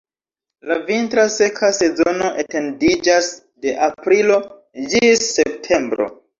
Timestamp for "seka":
1.33-1.69